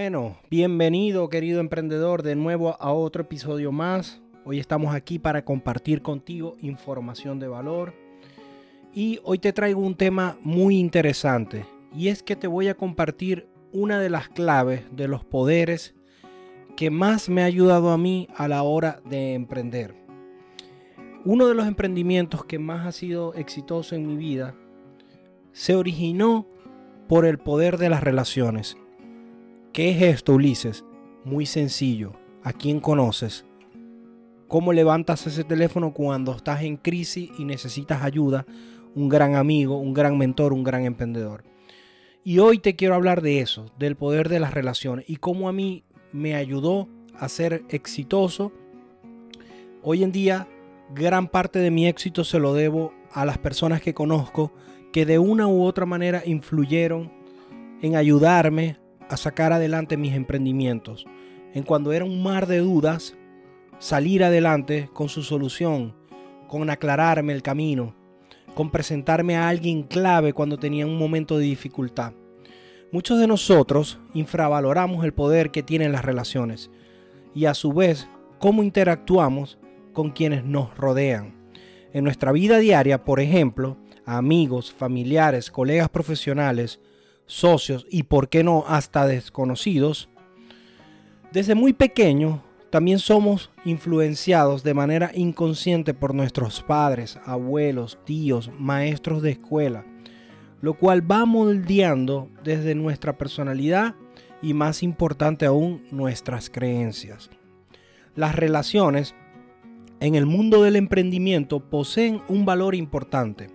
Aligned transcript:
Bueno, 0.00 0.36
bienvenido 0.48 1.28
querido 1.28 1.58
emprendedor 1.58 2.22
de 2.22 2.36
nuevo 2.36 2.76
a 2.78 2.92
otro 2.92 3.22
episodio 3.22 3.72
más. 3.72 4.22
Hoy 4.44 4.60
estamos 4.60 4.94
aquí 4.94 5.18
para 5.18 5.44
compartir 5.44 6.02
contigo 6.02 6.56
información 6.60 7.40
de 7.40 7.48
valor. 7.48 7.94
Y 8.94 9.18
hoy 9.24 9.40
te 9.40 9.52
traigo 9.52 9.80
un 9.80 9.96
tema 9.96 10.38
muy 10.40 10.78
interesante. 10.78 11.66
Y 11.92 12.06
es 12.10 12.22
que 12.22 12.36
te 12.36 12.46
voy 12.46 12.68
a 12.68 12.76
compartir 12.76 13.48
una 13.72 13.98
de 13.98 14.08
las 14.08 14.28
claves 14.28 14.84
de 14.92 15.08
los 15.08 15.24
poderes 15.24 15.96
que 16.76 16.90
más 16.90 17.28
me 17.28 17.42
ha 17.42 17.46
ayudado 17.46 17.90
a 17.90 17.98
mí 17.98 18.28
a 18.36 18.46
la 18.46 18.62
hora 18.62 19.00
de 19.04 19.34
emprender. 19.34 19.96
Uno 21.24 21.48
de 21.48 21.56
los 21.56 21.66
emprendimientos 21.66 22.44
que 22.44 22.60
más 22.60 22.86
ha 22.86 22.92
sido 22.92 23.34
exitoso 23.34 23.96
en 23.96 24.06
mi 24.06 24.16
vida 24.16 24.54
se 25.50 25.74
originó 25.74 26.46
por 27.08 27.26
el 27.26 27.38
poder 27.38 27.78
de 27.78 27.88
las 27.88 28.04
relaciones. 28.04 28.76
¿Qué 29.78 29.90
es 29.90 30.02
esto, 30.02 30.34
Ulises? 30.34 30.84
Muy 31.24 31.46
sencillo. 31.46 32.14
¿A 32.42 32.52
quién 32.52 32.80
conoces? 32.80 33.46
¿Cómo 34.48 34.72
levantas 34.72 35.24
ese 35.28 35.44
teléfono 35.44 35.94
cuando 35.94 36.32
estás 36.32 36.62
en 36.62 36.78
crisis 36.78 37.30
y 37.38 37.44
necesitas 37.44 38.02
ayuda? 38.02 38.44
Un 38.96 39.08
gran 39.08 39.36
amigo, 39.36 39.78
un 39.78 39.94
gran 39.94 40.18
mentor, 40.18 40.52
un 40.52 40.64
gran 40.64 40.84
emprendedor. 40.84 41.44
Y 42.24 42.40
hoy 42.40 42.58
te 42.58 42.74
quiero 42.74 42.96
hablar 42.96 43.22
de 43.22 43.38
eso, 43.38 43.66
del 43.78 43.94
poder 43.94 44.28
de 44.28 44.40
las 44.40 44.52
relaciones 44.52 45.04
y 45.08 45.14
cómo 45.14 45.48
a 45.48 45.52
mí 45.52 45.84
me 46.10 46.34
ayudó 46.34 46.88
a 47.16 47.28
ser 47.28 47.62
exitoso. 47.68 48.50
Hoy 49.84 50.02
en 50.02 50.10
día, 50.10 50.48
gran 50.92 51.28
parte 51.28 51.60
de 51.60 51.70
mi 51.70 51.86
éxito 51.86 52.24
se 52.24 52.40
lo 52.40 52.52
debo 52.52 52.92
a 53.12 53.24
las 53.24 53.38
personas 53.38 53.80
que 53.80 53.94
conozco 53.94 54.50
que 54.92 55.06
de 55.06 55.20
una 55.20 55.46
u 55.46 55.62
otra 55.62 55.86
manera 55.86 56.24
influyeron 56.26 57.12
en 57.80 57.94
ayudarme 57.94 58.76
a 59.08 59.16
sacar 59.16 59.52
adelante 59.52 59.96
mis 59.96 60.14
emprendimientos. 60.14 61.06
En 61.54 61.62
cuando 61.62 61.92
era 61.92 62.04
un 62.04 62.22
mar 62.22 62.46
de 62.46 62.58
dudas, 62.58 63.16
salir 63.78 64.24
adelante 64.24 64.90
con 64.92 65.08
su 65.08 65.22
solución, 65.22 65.94
con 66.46 66.68
aclararme 66.70 67.32
el 67.32 67.42
camino, 67.42 67.94
con 68.54 68.70
presentarme 68.70 69.36
a 69.36 69.48
alguien 69.48 69.82
clave 69.82 70.32
cuando 70.32 70.58
tenía 70.58 70.86
un 70.86 70.98
momento 70.98 71.38
de 71.38 71.44
dificultad. 71.44 72.12
Muchos 72.90 73.18
de 73.18 73.26
nosotros 73.26 73.98
infravaloramos 74.14 75.04
el 75.04 75.12
poder 75.12 75.50
que 75.50 75.62
tienen 75.62 75.92
las 75.92 76.04
relaciones 76.04 76.70
y 77.34 77.44
a 77.44 77.54
su 77.54 77.72
vez 77.72 78.08
cómo 78.38 78.62
interactuamos 78.62 79.58
con 79.92 80.10
quienes 80.10 80.44
nos 80.44 80.76
rodean. 80.76 81.34
En 81.92 82.04
nuestra 82.04 82.32
vida 82.32 82.58
diaria, 82.58 83.04
por 83.04 83.20
ejemplo, 83.20 83.76
amigos, 84.04 84.72
familiares, 84.72 85.50
colegas 85.50 85.88
profesionales, 85.88 86.80
socios 87.28 87.86
y, 87.88 88.02
por 88.02 88.28
qué 88.28 88.42
no, 88.42 88.64
hasta 88.66 89.06
desconocidos, 89.06 90.08
desde 91.30 91.54
muy 91.54 91.72
pequeño 91.72 92.42
también 92.70 92.98
somos 92.98 93.50
influenciados 93.64 94.62
de 94.62 94.74
manera 94.74 95.10
inconsciente 95.14 95.94
por 95.94 96.14
nuestros 96.14 96.62
padres, 96.62 97.18
abuelos, 97.24 97.98
tíos, 98.04 98.50
maestros 98.58 99.22
de 99.22 99.30
escuela, 99.30 99.86
lo 100.60 100.74
cual 100.74 101.08
va 101.10 101.24
moldeando 101.24 102.28
desde 102.44 102.74
nuestra 102.74 103.16
personalidad 103.16 103.94
y 104.42 104.54
más 104.54 104.82
importante 104.82 105.46
aún 105.46 105.86
nuestras 105.90 106.50
creencias. 106.50 107.30
Las 108.14 108.34
relaciones 108.34 109.14
en 110.00 110.14
el 110.14 110.26
mundo 110.26 110.62
del 110.62 110.76
emprendimiento 110.76 111.60
poseen 111.60 112.20
un 112.28 112.44
valor 112.44 112.74
importante 112.74 113.48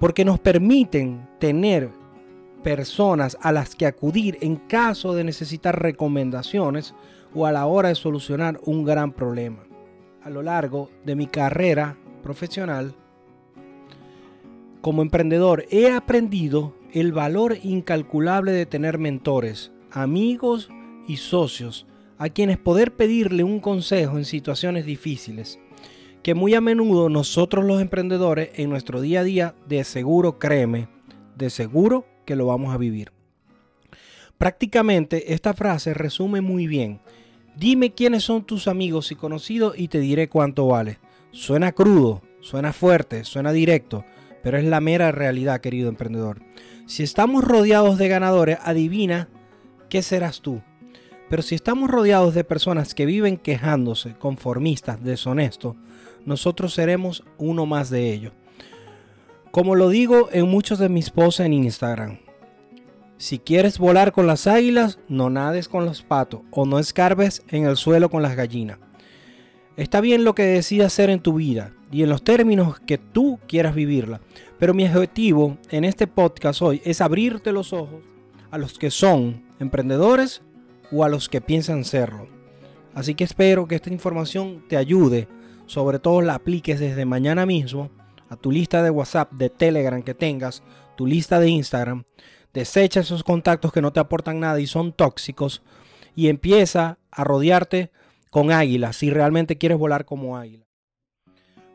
porque 0.00 0.24
nos 0.24 0.40
permiten 0.40 1.28
tener 1.38 1.90
personas 2.64 3.38
a 3.40 3.52
las 3.52 3.76
que 3.76 3.86
acudir 3.86 4.38
en 4.40 4.56
caso 4.56 5.14
de 5.14 5.22
necesitar 5.22 5.80
recomendaciones 5.80 6.94
o 7.32 7.46
a 7.46 7.52
la 7.52 7.66
hora 7.66 7.90
de 7.90 7.94
solucionar 7.94 8.60
un 8.64 8.84
gran 8.84 9.12
problema. 9.12 9.64
A 10.24 10.30
lo 10.30 10.42
largo 10.42 10.90
de 11.04 11.14
mi 11.14 11.28
carrera 11.28 11.96
profesional 12.22 12.96
como 14.80 15.00
emprendedor 15.00 15.64
he 15.70 15.90
aprendido 15.90 16.74
el 16.92 17.12
valor 17.12 17.56
incalculable 17.62 18.52
de 18.52 18.66
tener 18.66 18.98
mentores, 18.98 19.72
amigos 19.90 20.68
y 21.08 21.16
socios 21.16 21.86
a 22.18 22.28
quienes 22.28 22.58
poder 22.58 22.94
pedirle 22.94 23.44
un 23.44 23.60
consejo 23.60 24.18
en 24.18 24.24
situaciones 24.24 24.84
difíciles, 24.84 25.58
que 26.22 26.34
muy 26.34 26.54
a 26.54 26.60
menudo 26.60 27.08
nosotros 27.08 27.64
los 27.64 27.80
emprendedores 27.80 28.50
en 28.56 28.68
nuestro 28.70 29.00
día 29.00 29.20
a 29.20 29.24
día 29.24 29.54
de 29.66 29.84
seguro, 29.84 30.38
créeme, 30.38 30.88
de 31.36 31.50
seguro 31.50 32.04
que 32.24 32.36
lo 32.36 32.46
vamos 32.46 32.74
a 32.74 32.78
vivir. 32.78 33.12
Prácticamente 34.38 35.32
esta 35.32 35.54
frase 35.54 35.94
resume 35.94 36.40
muy 36.40 36.66
bien. 36.66 37.00
Dime 37.56 37.92
quiénes 37.92 38.24
son 38.24 38.44
tus 38.44 38.66
amigos 38.66 39.12
y 39.12 39.14
conocidos 39.14 39.74
y 39.78 39.88
te 39.88 40.00
diré 40.00 40.28
cuánto 40.28 40.66
vale. 40.66 40.98
Suena 41.30 41.72
crudo, 41.72 42.22
suena 42.40 42.72
fuerte, 42.72 43.24
suena 43.24 43.52
directo, 43.52 44.04
pero 44.42 44.58
es 44.58 44.64
la 44.64 44.80
mera 44.80 45.12
realidad, 45.12 45.60
querido 45.60 45.88
emprendedor. 45.88 46.42
Si 46.86 47.02
estamos 47.02 47.44
rodeados 47.44 47.96
de 47.96 48.08
ganadores, 48.08 48.58
adivina 48.62 49.28
qué 49.88 50.02
serás 50.02 50.40
tú. 50.40 50.62
Pero 51.30 51.42
si 51.42 51.54
estamos 51.54 51.90
rodeados 51.90 52.34
de 52.34 52.44
personas 52.44 52.94
que 52.94 53.06
viven 53.06 53.38
quejándose, 53.38 54.14
conformistas, 54.14 55.02
deshonestos, 55.02 55.76
nosotros 56.26 56.74
seremos 56.74 57.24
uno 57.38 57.66
más 57.66 57.88
de 57.90 58.12
ellos. 58.12 58.32
Como 59.54 59.76
lo 59.76 59.88
digo 59.88 60.30
en 60.32 60.48
muchos 60.48 60.80
de 60.80 60.88
mis 60.88 61.10
posts 61.10 61.38
en 61.38 61.52
Instagram. 61.52 62.18
Si 63.18 63.38
quieres 63.38 63.78
volar 63.78 64.10
con 64.10 64.26
las 64.26 64.48
águilas, 64.48 64.98
no 65.06 65.30
nades 65.30 65.68
con 65.68 65.84
los 65.84 66.02
patos 66.02 66.40
o 66.50 66.66
no 66.66 66.80
escarbes 66.80 67.44
en 67.46 67.64
el 67.64 67.76
suelo 67.76 68.10
con 68.10 68.20
las 68.20 68.34
gallinas. 68.34 68.80
Está 69.76 70.00
bien 70.00 70.24
lo 70.24 70.34
que 70.34 70.42
decidas 70.42 70.88
hacer 70.88 71.08
en 71.08 71.20
tu 71.20 71.34
vida 71.34 71.72
y 71.92 72.02
en 72.02 72.08
los 72.08 72.24
términos 72.24 72.80
que 72.80 72.98
tú 72.98 73.38
quieras 73.46 73.76
vivirla. 73.76 74.20
Pero 74.58 74.74
mi 74.74 74.88
objetivo 74.88 75.56
en 75.70 75.84
este 75.84 76.08
podcast 76.08 76.60
hoy 76.60 76.82
es 76.84 77.00
abrirte 77.00 77.52
los 77.52 77.72
ojos 77.72 78.02
a 78.50 78.58
los 78.58 78.76
que 78.76 78.90
son 78.90 79.44
emprendedores 79.60 80.42
o 80.90 81.04
a 81.04 81.08
los 81.08 81.28
que 81.28 81.40
piensan 81.40 81.84
serlo. 81.84 82.26
Así 82.92 83.14
que 83.14 83.22
espero 83.22 83.68
que 83.68 83.76
esta 83.76 83.92
información 83.92 84.64
te 84.68 84.76
ayude, 84.76 85.28
sobre 85.66 86.00
todo 86.00 86.22
la 86.22 86.34
apliques 86.34 86.80
desde 86.80 87.04
mañana 87.04 87.46
mismo 87.46 87.92
tu 88.36 88.50
lista 88.50 88.82
de 88.82 88.90
WhatsApp, 88.90 89.32
de 89.32 89.50
Telegram 89.50 90.02
que 90.02 90.14
tengas, 90.14 90.62
tu 90.96 91.06
lista 91.06 91.40
de 91.40 91.48
Instagram, 91.48 92.04
desecha 92.52 93.00
esos 93.00 93.24
contactos 93.24 93.72
que 93.72 93.82
no 93.82 93.92
te 93.92 94.00
aportan 94.00 94.40
nada 94.40 94.60
y 94.60 94.66
son 94.66 94.92
tóxicos 94.92 95.62
y 96.14 96.28
empieza 96.28 96.98
a 97.10 97.24
rodearte 97.24 97.90
con 98.30 98.50
águilas 98.50 98.96
si 98.96 99.10
realmente 99.10 99.58
quieres 99.58 99.78
volar 99.78 100.04
como 100.04 100.36
águila. 100.36 100.66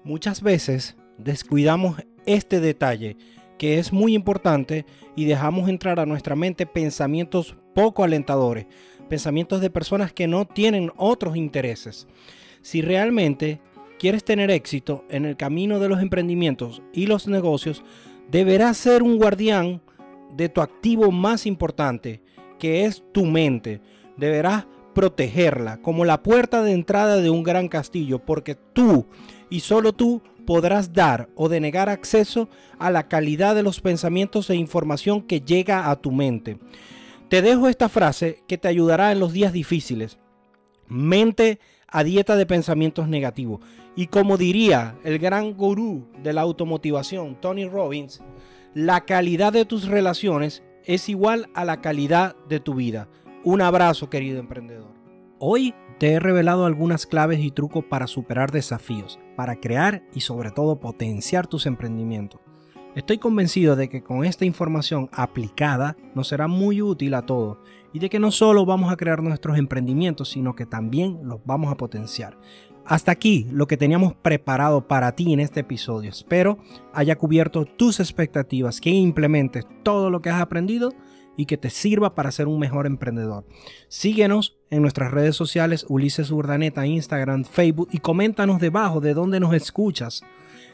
Muchas 0.03 0.41
veces 0.41 0.95
descuidamos 1.17 2.01
este 2.25 2.59
detalle 2.59 3.17
que 3.57 3.77
es 3.77 3.91
muy 3.91 4.15
importante 4.15 4.85
y 5.15 5.25
dejamos 5.25 5.69
entrar 5.69 5.99
a 5.99 6.05
nuestra 6.05 6.35
mente 6.35 6.65
pensamientos 6.65 7.57
poco 7.75 8.03
alentadores, 8.03 8.65
pensamientos 9.09 9.59
de 9.59 9.69
personas 9.69 10.13
que 10.13 10.27
no 10.27 10.45
tienen 10.45 10.91
otros 10.95 11.35
intereses. 11.35 12.07
Si 12.61 12.81
realmente 12.81 13.61
quieres 13.99 14.23
tener 14.23 14.49
éxito 14.49 15.05
en 15.09 15.25
el 15.25 15.37
camino 15.37 15.79
de 15.79 15.89
los 15.89 16.01
emprendimientos 16.01 16.81
y 16.93 17.05
los 17.05 17.27
negocios, 17.27 17.83
deberás 18.31 18.77
ser 18.77 19.03
un 19.03 19.17
guardián 19.17 19.81
de 20.35 20.49
tu 20.49 20.61
activo 20.61 21.11
más 21.11 21.45
importante, 21.45 22.21
que 22.57 22.85
es 22.85 23.03
tu 23.11 23.25
mente. 23.25 23.81
Deberás 24.17 24.65
protegerla 24.95 25.81
como 25.81 26.05
la 26.05 26.23
puerta 26.23 26.63
de 26.63 26.71
entrada 26.71 27.17
de 27.17 27.29
un 27.29 27.43
gran 27.43 27.67
castillo, 27.67 28.19
porque 28.19 28.55
tú 28.55 29.05
y 29.49 29.59
solo 29.59 29.93
tú 29.93 30.21
podrás 30.45 30.93
dar 30.93 31.29
o 31.35 31.47
denegar 31.47 31.89
acceso 31.89 32.49
a 32.79 32.89
la 32.89 33.07
calidad 33.07 33.53
de 33.53 33.63
los 33.63 33.81
pensamientos 33.81 34.49
e 34.49 34.55
información 34.55 35.21
que 35.21 35.41
llega 35.41 35.91
a 35.91 35.95
tu 35.97 36.11
mente. 36.11 36.57
Te 37.29 37.41
dejo 37.41 37.67
esta 37.67 37.89
frase 37.89 38.43
que 38.47 38.57
te 38.57 38.67
ayudará 38.67 39.11
en 39.11 39.19
los 39.19 39.33
días 39.33 39.53
difíciles. 39.53 40.17
Mente 40.87 41.59
a 41.91 42.03
dieta 42.03 42.35
de 42.35 42.45
pensamientos 42.45 43.07
negativos. 43.07 43.61
Y 43.95 44.07
como 44.07 44.37
diría 44.37 44.95
el 45.03 45.19
gran 45.19 45.53
gurú 45.53 46.07
de 46.23 46.33
la 46.33 46.41
automotivación, 46.41 47.35
Tony 47.41 47.65
Robbins, 47.65 48.21
la 48.73 49.01
calidad 49.01 49.53
de 49.53 49.65
tus 49.65 49.87
relaciones 49.87 50.63
es 50.85 51.09
igual 51.09 51.49
a 51.53 51.65
la 51.65 51.81
calidad 51.81 52.35
de 52.47 52.59
tu 52.59 52.75
vida. 52.75 53.09
Un 53.43 53.61
abrazo, 53.61 54.09
querido 54.09 54.39
emprendedor. 54.39 54.93
Hoy 55.39 55.73
te 55.99 56.13
he 56.13 56.19
revelado 56.19 56.65
algunas 56.65 57.05
claves 57.05 57.39
y 57.39 57.51
trucos 57.51 57.83
para 57.85 58.07
superar 58.07 58.51
desafíos, 58.51 59.19
para 59.35 59.59
crear 59.59 60.03
y 60.13 60.21
sobre 60.21 60.51
todo 60.51 60.79
potenciar 60.79 61.47
tus 61.47 61.65
emprendimientos. 61.65 62.41
Estoy 62.95 63.19
convencido 63.19 63.75
de 63.75 63.87
que 63.87 64.01
con 64.01 64.25
esta 64.25 64.45
información 64.45 65.09
aplicada 65.11 65.95
nos 66.15 66.27
será 66.27 66.47
muy 66.47 66.81
útil 66.81 67.13
a 67.13 67.25
todos 67.25 67.59
y 67.93 67.99
de 67.99 68.09
que 68.09 68.19
no 68.19 68.31
solo 68.31 68.65
vamos 68.65 68.91
a 68.91 68.97
crear 68.97 69.21
nuestros 69.21 69.57
emprendimientos, 69.59 70.29
sino 70.29 70.55
que 70.55 70.65
también 70.65 71.19
los 71.23 71.39
vamos 71.45 71.71
a 71.71 71.77
potenciar. 71.77 72.37
Hasta 72.85 73.11
aquí 73.11 73.45
lo 73.51 73.67
que 73.67 73.77
teníamos 73.77 74.15
preparado 74.15 74.87
para 74.87 75.11
ti 75.15 75.31
en 75.31 75.39
este 75.39 75.59
episodio. 75.59 76.09
Espero 76.09 76.57
haya 76.91 77.15
cubierto 77.15 77.65
tus 77.65 77.99
expectativas, 77.99 78.81
que 78.81 78.89
implementes 78.89 79.67
todo 79.83 80.09
lo 80.09 80.21
que 80.21 80.31
has 80.31 80.41
aprendido 80.41 80.91
y 81.37 81.45
que 81.45 81.57
te 81.57 81.69
sirva 81.69 82.15
para 82.15 82.31
ser 82.31 82.47
un 82.47 82.59
mejor 82.59 82.87
emprendedor. 82.87 83.45
Síguenos 83.87 84.57
en 84.71 84.81
nuestras 84.81 85.11
redes 85.11 85.35
sociales 85.35 85.85
Ulises 85.87 86.31
Urdaneta, 86.31 86.87
Instagram, 86.87 87.43
Facebook 87.43 87.89
y 87.91 87.99
coméntanos 87.99 88.59
debajo 88.59 88.99
de 88.99 89.13
dónde 89.13 89.39
nos 89.39 89.53
escuchas. 89.53 90.23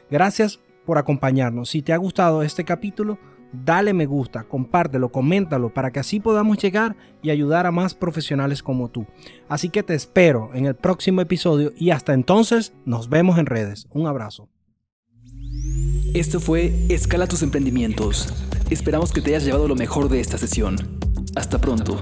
Gracias 0.10 0.62
por 0.86 0.98
acompañarnos. 0.98 1.70
Si 1.70 1.82
te 1.82 1.94
ha 1.94 1.98
gustado 1.98 2.44
este 2.44 2.64
capítulo, 2.64 3.18
dale 3.52 3.94
me 3.94 4.06
gusta, 4.06 4.44
compártelo, 4.44 5.12
coméntalo 5.12 5.74
para 5.74 5.92
que 5.92 6.00
así 6.00 6.20
podamos 6.20 6.58
llegar 6.58 6.96
y 7.22 7.30
ayudar 7.30 7.66
a 7.66 7.72
más 7.72 7.94
profesionales 7.94 8.62
como 8.62 8.90
tú. 8.90 9.06
Así 9.48 9.70
que 9.70 9.84
te 9.84 9.96
espero 9.96 10.52
en 10.54 10.66
el 10.66 10.76
próximo 10.76 11.22
episodio 11.22 11.74
y 11.78 11.92
hasta 11.92 12.14
entonces 12.14 12.74
nos 12.86 13.10
vemos 13.10 13.38
en 13.38 13.46
redes. 13.46 13.88
Un 13.92 14.08
abrazo. 14.08 14.50
Esto 16.14 16.40
fue 16.40 16.74
Escala 16.90 17.28
tus 17.28 17.44
emprendimientos. 17.44 18.34
Esperamos 18.70 19.12
que 19.12 19.22
te 19.22 19.31
hayas 19.31 19.46
llevado 19.46 19.68
lo 19.68 19.76
mejor 19.76 20.10
de 20.10 20.22
esta 20.22 20.38
sesión. 20.38 20.78
Hasta 21.36 21.60
pronto. 21.60 22.00